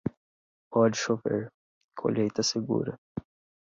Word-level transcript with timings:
Pode 0.71 0.97
chover, 1.03 1.41
colheita 1.99 2.41
segura. 2.41 2.93